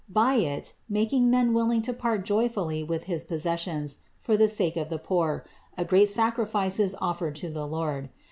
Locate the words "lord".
7.67-8.09